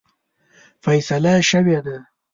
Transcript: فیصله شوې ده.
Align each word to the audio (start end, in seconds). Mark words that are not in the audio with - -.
فیصله 0.83 1.33
شوې 1.49 1.79
ده. 1.85 1.97